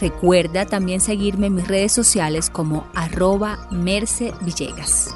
[0.00, 5.14] Recuerda también seguirme en mis redes sociales como arroba Merce Villegas.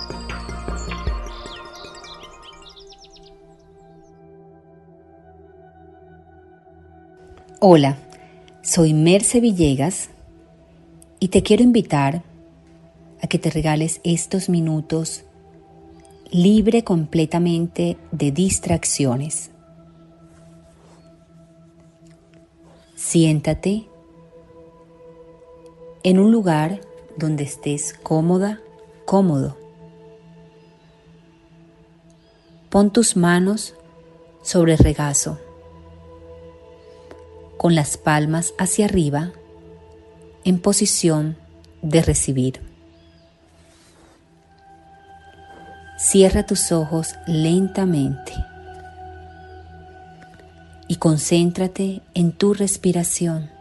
[7.61, 7.97] Hola,
[8.63, 10.11] soy Merce Villegas
[11.19, 12.23] y te quiero invitar
[13.23, 15.25] a que te regales estos minutos
[16.31, 19.51] libre completamente de distracciones.
[22.95, 23.89] Siéntate
[26.07, 26.83] en un lugar
[27.17, 28.61] donde estés cómoda,
[29.07, 29.57] cómodo.
[32.71, 33.75] Pon tus manos
[34.41, 35.41] sobre el regazo,
[37.57, 39.33] con las palmas hacia arriba,
[40.45, 41.37] en posición
[41.83, 42.61] de recibir.
[45.99, 48.33] Cierra tus ojos lentamente
[50.87, 53.56] y concéntrate en tu respiración.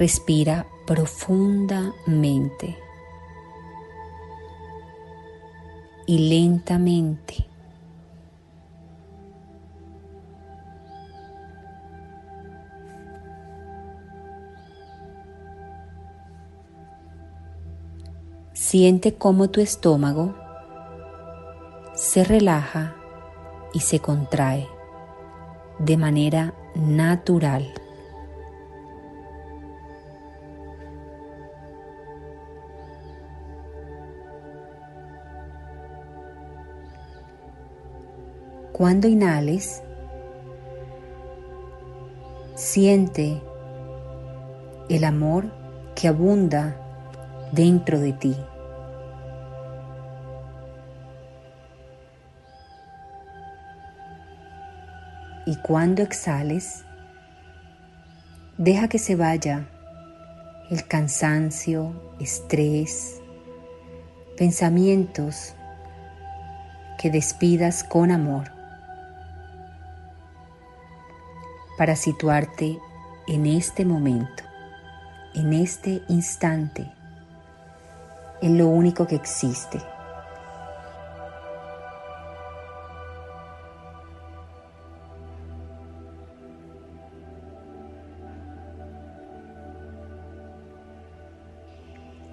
[0.00, 2.78] Respira profundamente
[6.06, 7.46] y lentamente.
[18.54, 20.34] Siente cómo tu estómago
[21.92, 22.96] se relaja
[23.74, 24.66] y se contrae
[25.78, 27.70] de manera natural.
[38.80, 39.82] Cuando inhales,
[42.54, 43.42] siente
[44.88, 45.52] el amor
[45.94, 46.78] que abunda
[47.52, 48.34] dentro de ti.
[55.44, 56.82] Y cuando exhales,
[58.56, 59.66] deja que se vaya
[60.70, 63.20] el cansancio, estrés,
[64.38, 65.54] pensamientos
[66.98, 68.59] que despidas con amor.
[71.80, 72.78] Para situarte
[73.26, 74.42] en este momento,
[75.34, 76.86] en este instante,
[78.42, 79.80] en lo único que existe.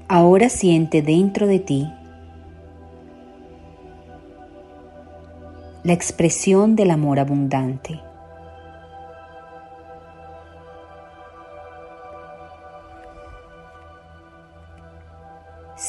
[0.10, 1.94] Ahora siente dentro de ti
[5.86, 8.07] la expresión del amor abundante.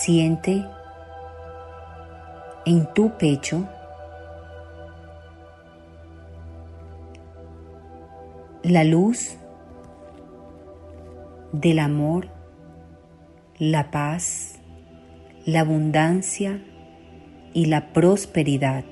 [0.09, 0.65] Siente
[2.65, 3.69] en tu pecho
[8.63, 9.37] la luz
[11.53, 12.31] del amor,
[13.59, 14.59] la paz,
[15.45, 16.65] la abundancia
[17.53, 18.85] y la prosperidad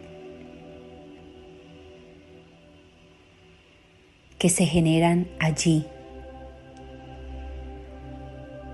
[4.39, 5.87] que se generan allí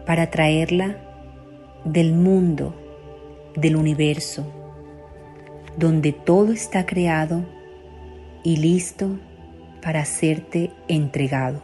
[0.04, 1.11] para traerla
[1.84, 2.74] del mundo,
[3.56, 4.46] del universo,
[5.76, 7.44] donde todo está creado
[8.44, 9.18] y listo
[9.82, 11.62] para serte entregado.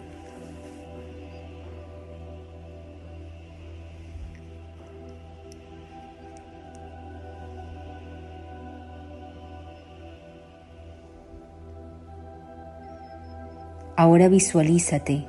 [13.97, 15.27] Ahora visualízate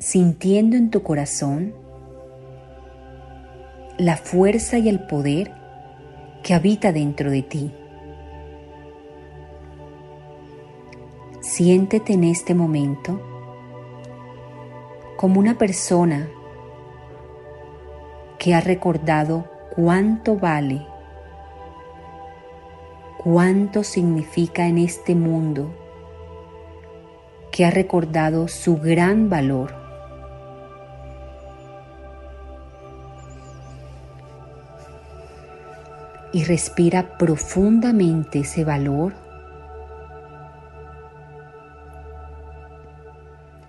[0.00, 1.74] sintiendo en tu corazón
[3.98, 5.52] la fuerza y el poder
[6.42, 7.74] que habita dentro de ti.
[11.42, 13.20] Siéntete en este momento
[15.18, 16.30] como una persona
[18.38, 19.44] que ha recordado
[19.76, 20.86] cuánto vale,
[23.22, 25.74] cuánto significa en este mundo,
[27.52, 29.79] que ha recordado su gran valor
[36.32, 39.14] y respira profundamente ese valor,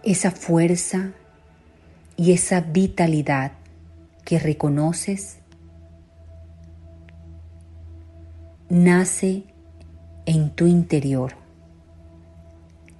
[0.03, 1.11] esa fuerza
[2.17, 3.53] y esa vitalidad
[4.25, 5.39] que reconoces
[8.69, 9.43] nace
[10.25, 11.33] en tu interior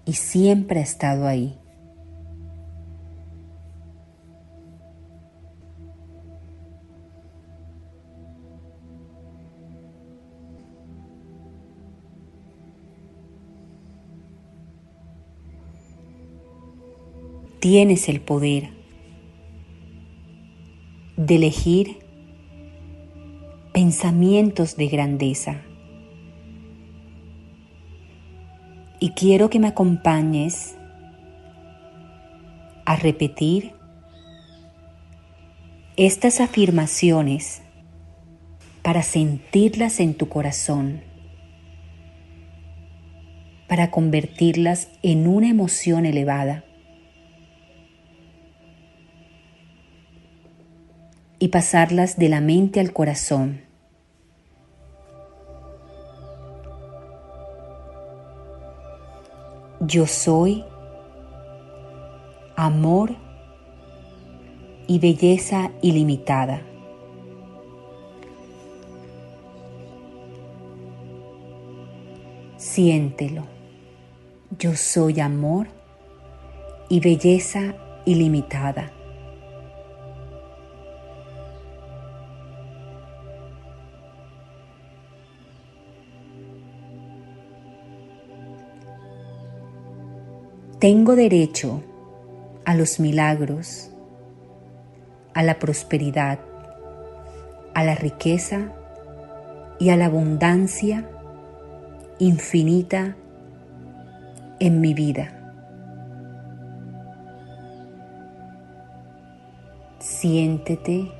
[0.05, 1.60] y siempre ha estado ahí.
[17.61, 18.71] Tienes el poder
[21.15, 21.99] de elegir
[23.71, 25.61] pensamientos de grandeza.
[28.99, 30.75] Y quiero que me acompañes
[32.85, 33.73] a repetir
[35.97, 37.61] estas afirmaciones
[38.81, 41.03] para sentirlas en tu corazón,
[43.67, 46.65] para convertirlas en una emoción elevada
[51.41, 53.61] y pasarlas de la mente al corazón.
[59.79, 60.63] Yo soy
[62.55, 63.15] amor
[64.85, 66.61] y belleza ilimitada.
[72.57, 73.47] Siéntelo.
[74.59, 75.69] Yo soy amor
[76.87, 77.73] y belleza
[78.05, 78.91] ilimitada.
[90.81, 91.83] Tengo derecho
[92.65, 93.91] a los milagros,
[95.35, 96.39] a la prosperidad,
[97.75, 98.71] a la riqueza
[99.77, 101.07] y a la abundancia
[102.17, 103.15] infinita
[104.59, 105.31] en mi vida.
[109.99, 111.11] Siéntete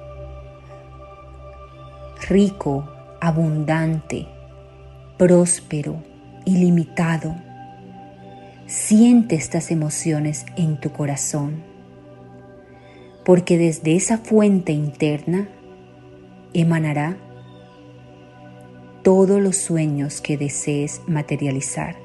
[2.30, 4.26] rico, abundante,
[5.20, 6.02] próspero,
[6.46, 7.51] ilimitado
[8.72, 11.62] Siente estas emociones en tu corazón,
[13.26, 15.50] porque desde esa fuente interna
[16.54, 17.18] emanará
[19.04, 21.98] todos los sueños que desees materializar.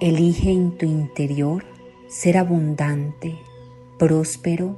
[0.00, 1.64] Elige en tu interior
[2.08, 3.38] ser abundante,
[4.00, 4.76] próspero,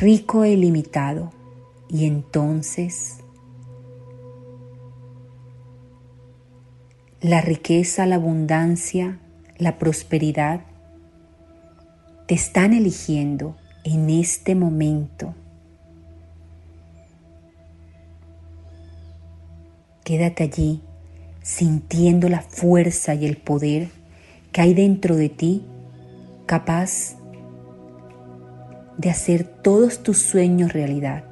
[0.00, 1.30] rico e ilimitado
[1.88, 3.20] y entonces
[7.20, 9.18] la riqueza, la abundancia,
[9.58, 10.60] la prosperidad,
[12.26, 15.34] te están eligiendo en este momento.
[20.04, 20.82] Quédate allí
[21.42, 23.88] sintiendo la fuerza y el poder
[24.52, 25.64] que hay dentro de ti,
[26.46, 27.16] capaz
[28.98, 31.24] de hacer todos tus sueños realidad.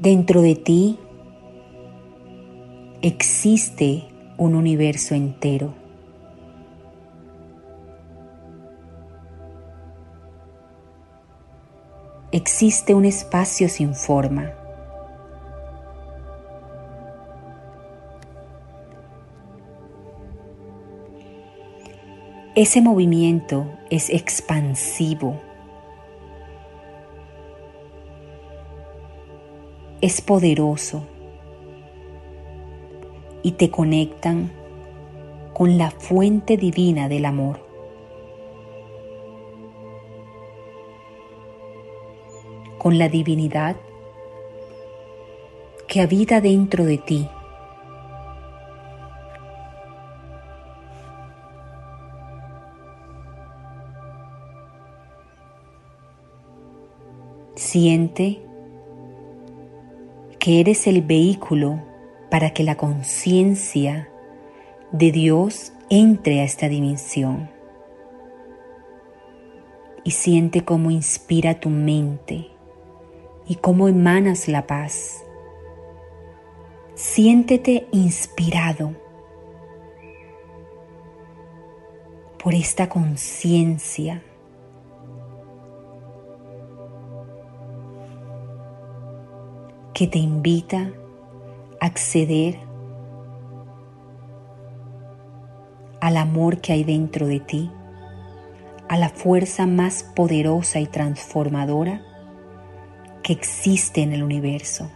[0.00, 0.98] Dentro de ti
[3.00, 4.04] existe
[4.36, 5.72] un universo entero.
[12.30, 14.52] Existe un espacio sin forma.
[22.54, 25.40] Ese movimiento es expansivo
[30.00, 31.02] es poderoso
[33.42, 34.50] y te conectan
[35.54, 37.60] con la fuente divina del amor.
[42.78, 43.76] Con la divinidad
[45.88, 47.28] que habita dentro de ti.
[57.54, 58.45] Siente
[60.46, 61.82] que eres el vehículo
[62.30, 64.08] para que la conciencia
[64.92, 67.50] de Dios entre a esta dimensión.
[70.04, 72.46] Y siente cómo inspira tu mente
[73.48, 75.24] y cómo emanas la paz,
[76.94, 78.94] Siéntete inspirado
[82.40, 84.22] por esta conciencia
[89.96, 90.92] que te invita
[91.80, 92.58] a acceder
[96.02, 97.72] al amor que hay dentro de ti,
[98.90, 102.02] a la fuerza más poderosa y transformadora
[103.22, 104.90] que existe en el universo.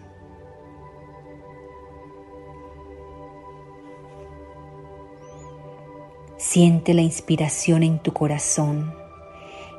[6.37, 8.93] Siente la inspiración en tu corazón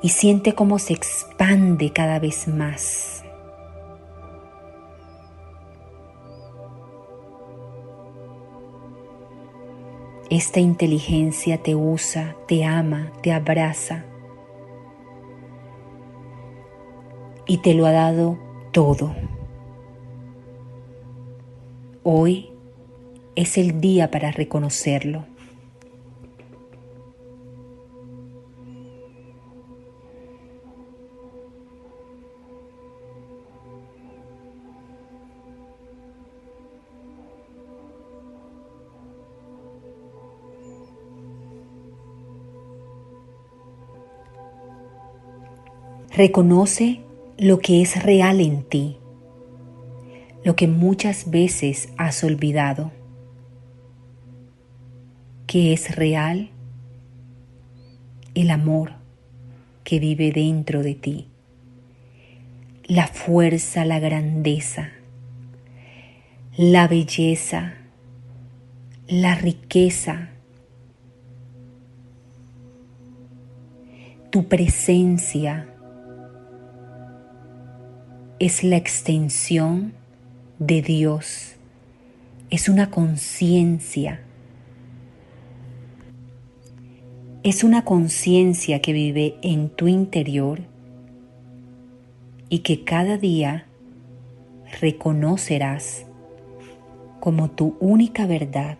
[0.01, 3.20] y siente cómo se expande cada vez más.
[10.31, 14.05] Esta inteligencia te usa, te ama, te abraza
[17.45, 18.39] y te lo ha dado
[18.71, 19.13] todo.
[22.03, 22.49] Hoy
[23.35, 25.25] es el día para reconocerlo.
[46.13, 46.99] Reconoce
[47.37, 48.97] lo que es real en ti,
[50.43, 52.91] lo que muchas veces has olvidado.
[55.47, 56.49] Que es real
[58.35, 58.91] el amor
[59.85, 61.27] que vive dentro de ti,
[62.83, 64.91] la fuerza, la grandeza,
[66.57, 67.75] la belleza,
[69.07, 70.29] la riqueza,
[74.29, 75.70] tu presencia
[78.41, 79.93] es la extensión
[80.57, 81.57] de Dios,
[82.49, 84.23] es una conciencia,
[87.43, 90.61] es una conciencia que vive en tu interior
[92.49, 93.67] y que cada día
[94.81, 96.07] reconocerás
[97.19, 98.79] como tu única verdad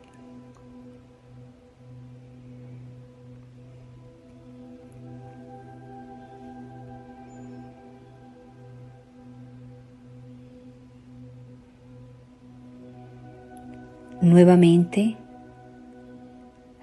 [14.21, 15.17] Nuevamente,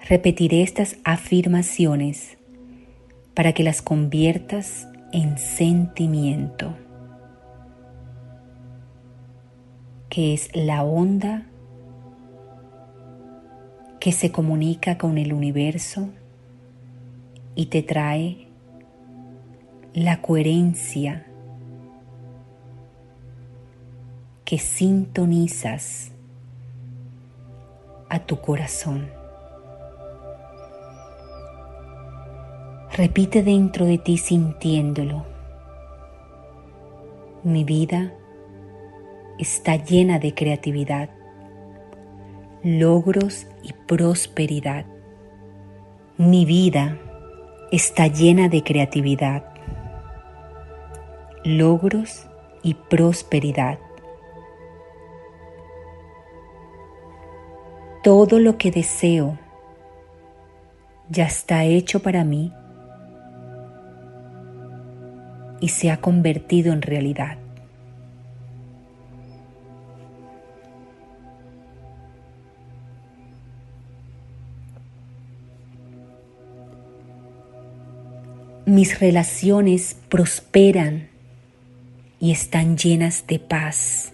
[0.09, 2.37] repetiré estas afirmaciones
[3.33, 6.75] para que las conviertas en sentimiento,
[10.09, 11.45] que es la onda
[14.01, 16.09] que se comunica con el universo
[17.55, 18.49] y te trae
[19.93, 21.25] la coherencia
[24.43, 26.11] que sintonizas
[28.09, 29.09] a tu corazón.
[32.97, 35.25] Repite dentro de ti sintiéndolo.
[37.43, 38.13] Mi vida
[39.37, 41.09] está llena de creatividad,
[42.63, 44.85] logros y prosperidad.
[46.17, 46.97] Mi vida
[47.71, 49.45] está llena de creatividad,
[51.45, 52.27] logros
[52.63, 53.79] y prosperidad.
[58.03, 59.37] Todo lo que deseo
[61.09, 62.53] ya está hecho para mí
[65.59, 67.37] y se ha convertido en realidad.
[78.65, 81.09] Mis relaciones prosperan
[82.19, 84.13] y están llenas de paz.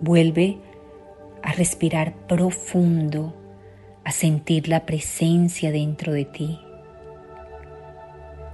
[0.00, 0.58] Vuelve
[1.42, 3.34] a respirar profundo,
[4.04, 6.60] a sentir la presencia dentro de ti.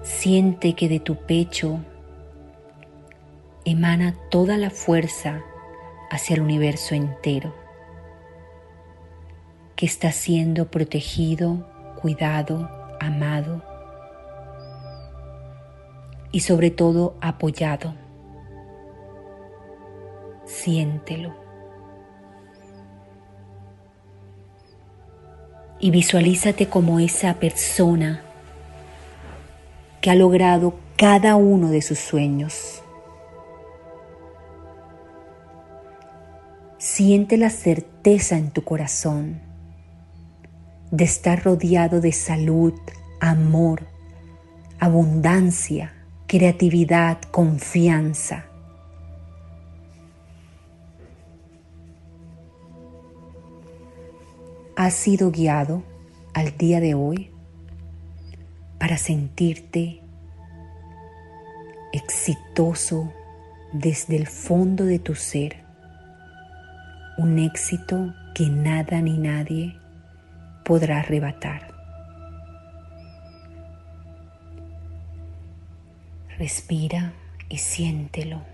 [0.02, 1.80] Siente que de tu pecho
[3.64, 5.42] emana toda la fuerza
[6.10, 7.54] hacia el universo entero,
[9.76, 11.68] que está siendo protegido,
[12.00, 12.70] cuidado,
[13.00, 13.62] amado
[16.32, 18.03] y sobre todo apoyado
[20.64, 21.34] siéntelo.
[25.78, 28.22] Y visualízate como esa persona
[30.00, 32.82] que ha logrado cada uno de sus sueños.
[36.78, 39.40] Siente la certeza en tu corazón
[40.90, 42.74] de estar rodeado de salud,
[43.20, 43.86] amor,
[44.78, 45.92] abundancia,
[46.26, 48.46] creatividad, confianza.
[54.76, 55.84] Has sido guiado
[56.34, 57.30] al día de hoy
[58.80, 60.02] para sentirte
[61.92, 63.12] exitoso
[63.72, 65.64] desde el fondo de tu ser
[67.18, 69.76] un éxito que nada ni nadie
[70.64, 71.72] podrá arrebatar.
[76.36, 77.12] Respira
[77.48, 78.53] y siéntelo.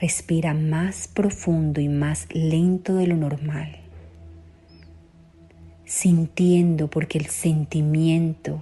[0.00, 3.78] Respira más profundo y más lento de lo normal,
[5.84, 8.60] sintiendo porque el sentimiento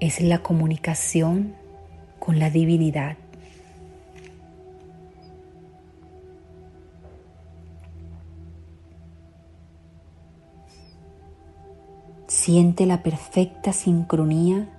[0.00, 1.54] es la comunicación
[2.18, 3.18] con la divinidad.
[12.26, 14.70] Siente la perfecta sincronía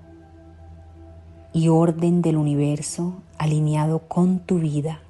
[1.53, 5.01] y orden del universo alineado con tu vida,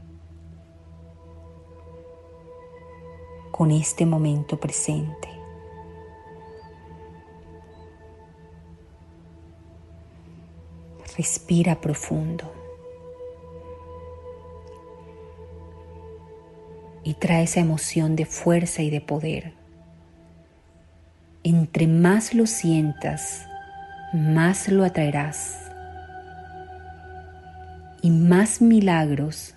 [3.52, 5.30] con este momento presente.
[11.18, 12.54] Respira profundo.
[17.04, 19.54] Y trae esa emoción de fuerza y de poder.
[21.44, 23.48] Entre más lo sientas,
[24.14, 25.67] más lo atraerás.
[28.02, 29.56] Y más milagros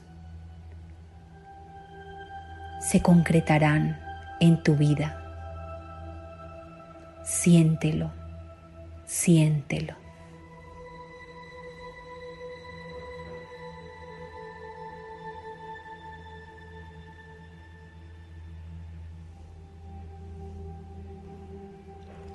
[2.81, 4.01] se concretarán
[4.41, 5.17] en tu vida.
[7.25, 8.11] Siéntelo,
[9.05, 9.95] siéntelo.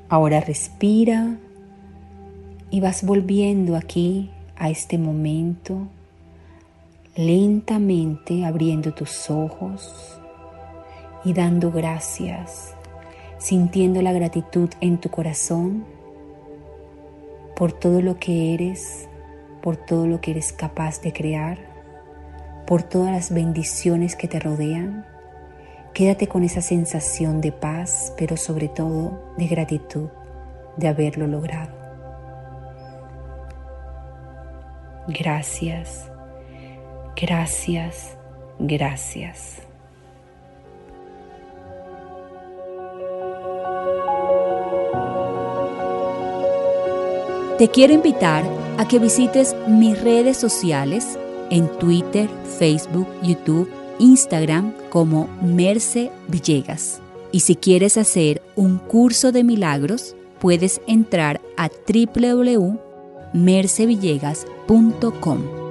[0.07, 1.35] Ahora respira
[2.69, 5.87] y vas volviendo aquí a este momento,
[7.15, 10.19] lentamente abriendo tus ojos
[11.23, 12.73] y dando gracias,
[13.37, 15.85] sintiendo la gratitud en tu corazón
[17.55, 19.07] por todo lo que eres,
[19.61, 21.57] por todo lo que eres capaz de crear,
[22.67, 25.05] por todas las bendiciones que te rodean
[25.95, 30.09] Quédate con esa sensación de paz, pero sobre todo de gratitud
[30.75, 31.74] de haberlo logrado.
[35.07, 36.11] Gracias,
[37.15, 38.17] gracias,
[38.59, 39.61] gracias.
[47.57, 48.43] Te quiero invitar
[48.77, 51.17] a que visites mis redes sociales
[51.49, 57.01] en Twitter, Facebook, YouTube Instagram como Merce Villegas.
[57.31, 61.69] Y si quieres hacer un curso de milagros, puedes entrar a
[63.35, 65.64] www.mercevillegas.com.